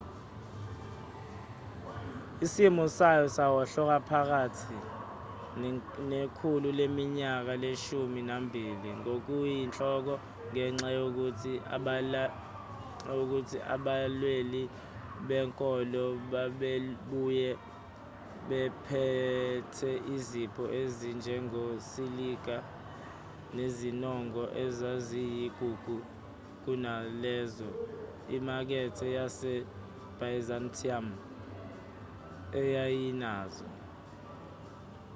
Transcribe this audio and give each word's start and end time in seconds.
isimo 2.45 2.83
sayo 2.97 3.25
sawohloka 3.35 3.97
phakathi 4.09 4.75
nekhulu 6.09 6.67
leminyaka 6.79 7.53
leshumi 7.63 8.21
nambili 8.29 8.89
ngokuyinhloko 8.99 10.13
ngenxa 10.51 10.87
yokuthi 10.97 11.53
abalweli 13.75 14.63
benkolo 15.29 16.03
babebuye 16.31 17.49
bephethe 18.49 19.91
izipho 20.15 20.63
ezinjengosilika 20.81 22.55
nezinongo 23.55 24.43
ezaziyigugu 24.63 25.97
kunalezo 26.63 27.69
imakethe 28.37 29.05
yasebyzantium 29.17 31.07
eyayinazo 32.61 33.67